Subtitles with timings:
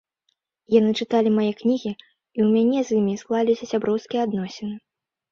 [0.75, 1.91] Яны чыталі мае кнігі,
[2.37, 4.73] і ў мяне з імі склаліся сяброўскія адносіны.